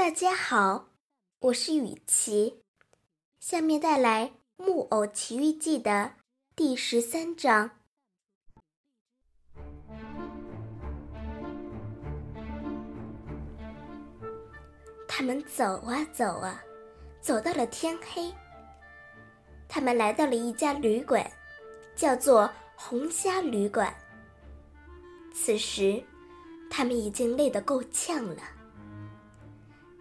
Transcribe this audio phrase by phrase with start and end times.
[0.00, 0.88] 大家好，
[1.40, 2.62] 我是雨琪，
[3.38, 4.32] 下面带来
[4.64, 6.12] 《木偶奇遇记》的
[6.56, 7.70] 第十三章。
[15.06, 16.64] 他们走啊走啊，
[17.20, 18.32] 走到了天黑。
[19.68, 21.30] 他们来到了一家旅馆，
[21.94, 23.94] 叫做红虾旅馆。
[25.34, 26.02] 此时，
[26.70, 28.59] 他们已经累得够呛了。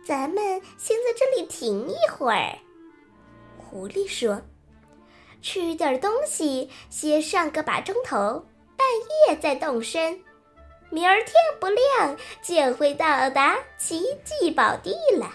[0.10, 2.58] 咱们先在这里停一会儿，
[3.60, 4.42] 狐狸说
[5.40, 8.44] ：“吃点东西，歇上个把钟头，
[8.76, 8.88] 半
[9.28, 10.20] 夜再动身。
[10.90, 15.32] 明儿天不亮就会到达奇迹宝地了。”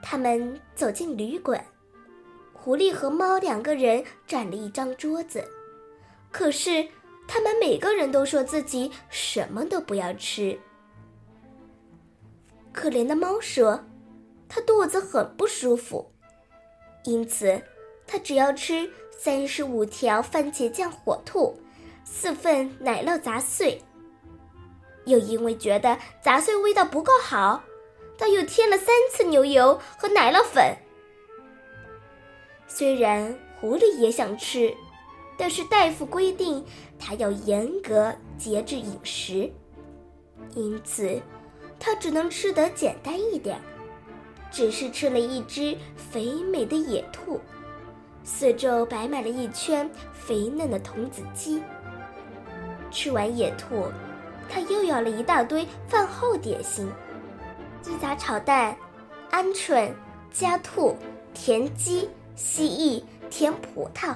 [0.00, 1.66] 他们走进旅馆，
[2.52, 5.44] 狐狸和猫两个人占了一张桌子，
[6.30, 6.86] 可是
[7.26, 10.56] 他们每个人都说自己什么都不要吃。
[12.72, 13.84] 可怜的猫说
[14.48, 16.12] ：“它肚子很不舒服，
[17.04, 17.60] 因此
[18.06, 21.60] 它只要吃三十五条番茄酱火兔，
[22.04, 23.82] 四份奶酪杂碎。
[25.04, 27.64] 又因为觉得杂碎味道不够好，
[28.16, 30.76] 它又添了三次牛油和奶酪粉。
[32.68, 34.72] 虽然狐狸也想吃，
[35.36, 36.64] 但是大夫规定
[36.98, 39.52] 它要严格节制饮食，
[40.54, 41.20] 因此。”
[41.80, 43.58] 他只能吃得简单一点，
[44.50, 47.40] 只是吃了一只肥美的野兔，
[48.22, 51.60] 四周摆满了一圈肥嫩的童子鸡。
[52.90, 53.86] 吃完野兔，
[54.48, 56.86] 他又要了一大堆饭后点心：
[57.80, 58.76] 鸡杂炒蛋、
[59.30, 59.90] 鹌鹑、
[60.30, 60.94] 家兔、
[61.32, 64.14] 田鸡、蜥蜴、甜葡萄。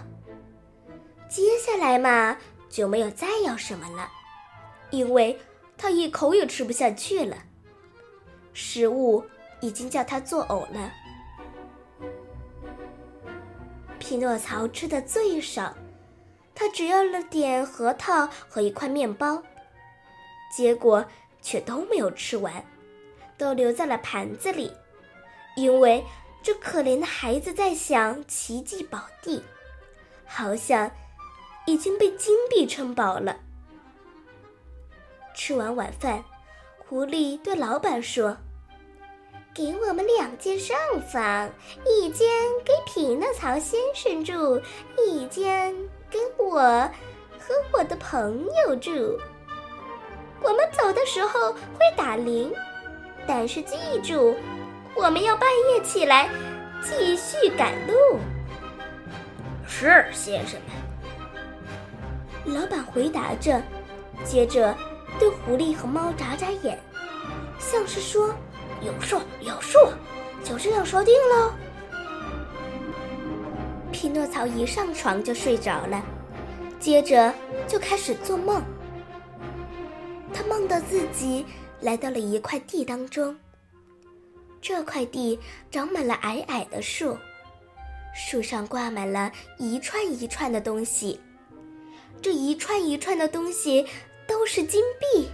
[1.29, 2.37] 接下来嘛，
[2.69, 4.09] 就没有再要什么了，
[4.91, 5.39] 因为
[5.79, 7.37] 他一口也吃不下去了。
[8.55, 9.23] 食物
[9.61, 10.91] 已经叫他作呕了。
[13.99, 15.75] 匹诺曹吃的最少，
[16.55, 19.43] 他只要了点核桃和一块面包，
[20.55, 21.05] 结果
[21.43, 22.65] 却都没有吃完，
[23.37, 24.73] 都留在了盘子里，
[25.57, 26.05] 因为
[26.43, 29.43] 这可怜的孩子在想奇迹宝地，
[30.27, 30.91] 好像
[31.67, 33.37] 已经被金币撑饱了。
[35.35, 36.23] 吃完晚饭。
[36.95, 38.37] 狐狸对老板说
[39.53, 40.77] ：“给我们两间上
[41.11, 41.51] 房，
[41.85, 42.31] 一间
[42.65, 44.63] 给匹诺曹先生住，
[44.97, 45.75] 一间
[46.09, 46.61] 给我
[47.37, 49.19] 和我的朋友住。
[50.41, 52.55] 我们走的时候会打铃，
[53.27, 54.37] 但是记住，
[54.95, 56.31] 我们要半夜起来
[56.81, 58.21] 继续赶路。”
[59.67, 60.61] 是，先生
[62.45, 62.55] 们。
[62.55, 63.61] 老板回答着，
[64.23, 64.73] 接着。
[65.19, 66.79] 对狐狸和猫眨眨眼，
[67.59, 68.35] 像是说
[68.83, 69.79] ：“有数，有数，
[70.43, 71.53] 就这样说定喽。”
[73.93, 76.05] 匹诺曹一上床就睡着了，
[76.81, 77.33] 接着
[77.69, 78.61] 就开始做梦。
[80.33, 81.47] 他梦到自己
[81.81, 83.37] 来到了一块地当中，
[84.61, 85.39] 这块地
[85.71, 87.17] 长满了矮矮的树，
[88.15, 91.21] 树上挂满了一串一串的东西，
[92.21, 93.87] 这一串一串的东西。
[94.27, 95.29] 都是金币，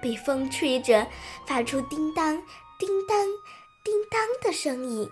[0.00, 1.06] 被风吹着，
[1.46, 2.36] 发出叮当、
[2.78, 3.26] 叮当、
[3.84, 5.08] 叮当的声音。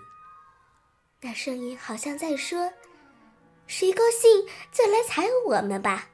[1.21, 2.71] 那声音好像在说
[3.67, 6.09] ：“谁高兴就来踩我们吧。”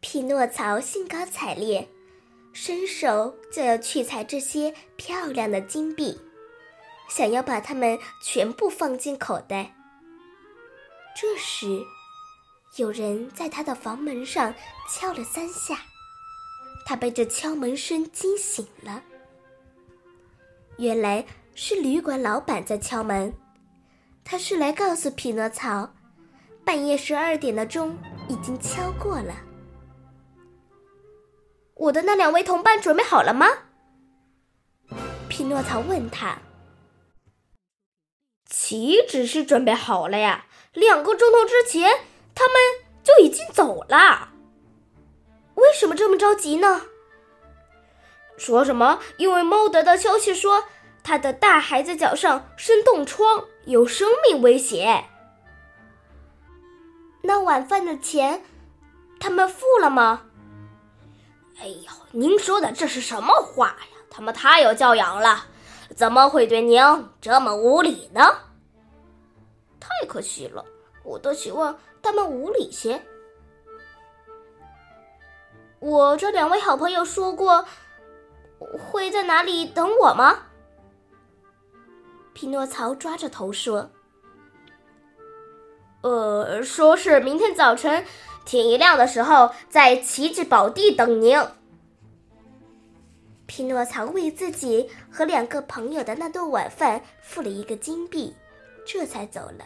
[0.00, 1.88] 匹诺曹兴高采烈，
[2.52, 6.20] 伸手就要去采这些漂亮的金币，
[7.08, 9.74] 想要把它们全部放进口袋。
[11.16, 11.82] 这时，
[12.76, 14.52] 有人在他的房门上
[14.90, 15.78] 敲了三下，
[16.84, 19.00] 他被这敲门声惊醒了。
[20.78, 21.24] 原来
[21.54, 23.32] 是旅馆老板在敲门，
[24.24, 25.94] 他是来告诉匹诺曹，
[26.64, 27.96] 半夜十二点的钟
[28.28, 29.36] 已经敲过了。
[31.74, 33.46] 我的那两位同伴准备好了吗？
[35.28, 36.38] 匹诺曹问他。
[38.46, 42.06] 岂止是准备好了呀，两个钟头之前。
[42.34, 42.54] 他们
[43.02, 44.28] 就已经走了，
[45.54, 46.82] 为什么这么着急呢？
[48.36, 48.98] 说什么？
[49.16, 50.64] 因为猫得到消息说
[51.02, 55.04] 他的大孩子脚上生冻疮，有生命危险。
[57.22, 58.44] 那晚饭的钱，
[59.20, 60.22] 他们付了吗？
[61.60, 63.86] 哎呦，您说的这是什么话呀？
[64.10, 65.46] 他们太有教养了，
[65.94, 66.82] 怎么会对您
[67.20, 68.20] 这么无礼呢？
[69.78, 70.64] 太可惜了，
[71.04, 71.78] 我都希望。
[72.02, 73.00] 他们无理些。
[75.80, 77.66] 我这两位好朋友说过，
[78.78, 80.48] 会在哪里等我吗？
[82.34, 83.90] 匹诺曹抓着头说
[86.02, 88.04] ：“呃，说是明天早晨
[88.44, 91.38] 天一亮的时候，在奇迹宝地等您。”
[93.46, 98.34] 匹诺曹为自己和两个朋友的那顿晚饭付了一个金币，
[98.86, 99.64] 这才走了。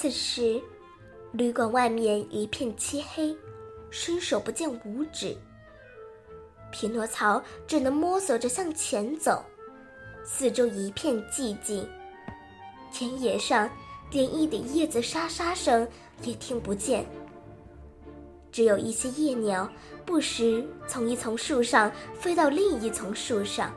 [0.00, 0.62] 此时，
[1.32, 3.36] 旅馆外面一片漆黑，
[3.90, 5.36] 伸手不见五指。
[6.70, 9.44] 匹诺曹只能摸索着向前走，
[10.22, 11.84] 四周一片寂静，
[12.92, 13.68] 田野上
[14.12, 15.84] 连一点叶子沙沙声
[16.22, 17.04] 也听不见。
[18.52, 19.68] 只有一些夜鸟
[20.06, 23.74] 不时从一丛树上飞到另一丛树上。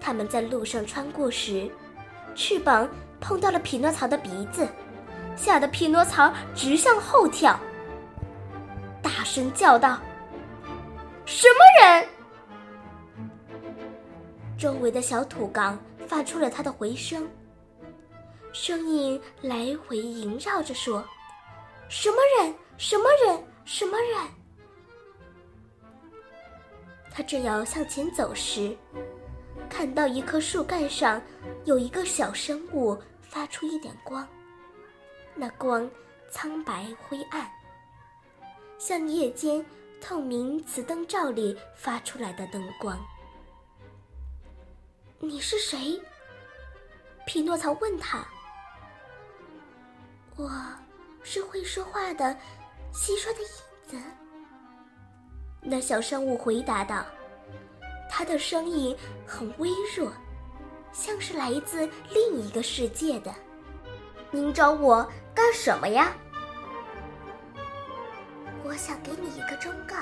[0.00, 1.68] 它们在路上穿过时，
[2.36, 2.88] 翅膀
[3.20, 4.66] 碰到了匹诺曹的鼻子，
[5.36, 7.58] 吓得匹诺曹直向后跳，
[9.02, 9.98] 大声叫道
[11.26, 12.08] ：“什么人？”
[14.58, 17.28] 周围的小土岗发出了他的回声，
[18.52, 21.04] 声音来回萦绕着说
[21.88, 23.44] ：“什么人？”什么人？
[23.66, 24.26] 什么人？
[27.10, 28.74] 他正要向前走时，
[29.68, 31.20] 看到一棵树干上
[31.66, 32.96] 有一个小生物
[33.30, 34.28] 发出一点光，
[35.36, 35.88] 那光
[36.32, 37.48] 苍白灰暗，
[38.76, 39.64] 像夜间
[40.00, 42.98] 透明瓷灯罩里发出来的灯光。
[45.20, 46.02] 你是谁？
[47.24, 48.26] 匹诺曹问他。
[50.34, 50.50] 我
[51.22, 52.36] 是会说话的。
[52.92, 53.48] 蟋蟀的影
[53.86, 54.10] 子，
[55.60, 57.06] 那小生物回答道
[58.10, 60.12] ：“它的声音很微弱，
[60.92, 63.32] 像是来自另一个世界的。
[64.30, 66.12] 您找我干什么呀？
[68.62, 69.96] 我想给你一个忠告，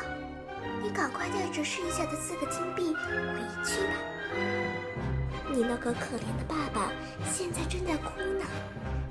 [0.82, 3.94] 你赶快带着剩下的四个金币回去吧。
[5.50, 6.93] 你那个可怜的爸爸
[7.31, 8.44] 现在正在哭呢，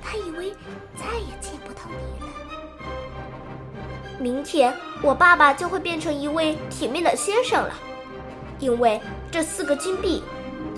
[0.01, 0.51] 他以为
[0.95, 2.27] 再也见不到你了。”
[4.19, 7.73] 明天我爸爸就会变成一位体面的先生了，
[8.59, 9.01] 因为
[9.31, 10.23] 这四个金币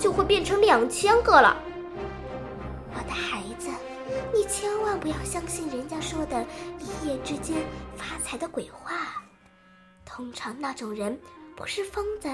[0.00, 1.56] 就会变成两千个了。
[2.92, 3.68] 我的孩子，
[4.34, 6.44] 你千万不要相信人家说的
[6.78, 7.62] 一夜之间
[7.96, 9.22] 发财的鬼话。
[10.06, 11.20] 通常那种人
[11.54, 12.28] 不是疯子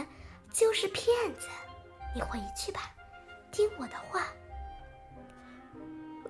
[0.53, 1.09] 就是骗
[1.39, 1.49] 子。
[2.15, 2.83] 你回去吧，
[3.51, 4.23] 听我的话。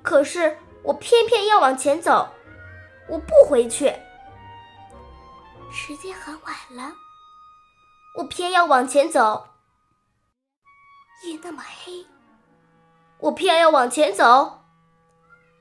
[0.02, 2.26] 可是我偏偏要往前走，
[3.08, 3.92] 我不回去。
[5.70, 6.92] 时间很晚了，
[8.16, 9.46] 我偏要往前走。
[11.22, 12.06] 夜那么黑，
[13.18, 14.64] 我偏要往前走。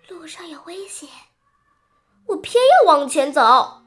[0.08, 1.10] 路上有危险，
[2.28, 3.82] 我偏要往前走。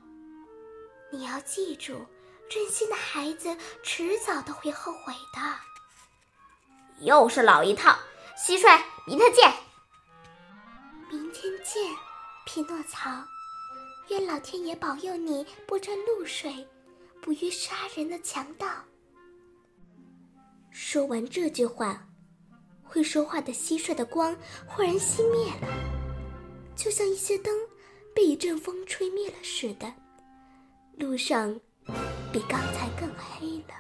[1.11, 2.07] 你要记住，
[2.51, 5.41] 任性的孩子迟早都会后悔的。
[7.01, 7.97] 又是老一套，
[8.37, 9.53] 蟋蟀，明天见。
[11.11, 11.95] 明天见，
[12.45, 13.11] 匹诺曹。
[14.09, 16.67] 愿老天爷保佑你不沾露水，
[17.21, 18.67] 不遇杀人的强盗。
[20.81, 22.07] 说完这句话，
[22.85, 24.35] 会说话的蟋蟀的光
[24.65, 25.67] 忽然熄灭了，
[26.77, 27.53] 就像一些灯
[28.15, 29.93] 被一阵风吹灭了似的。
[30.97, 31.53] 路上
[32.33, 33.75] 比刚才更黑了。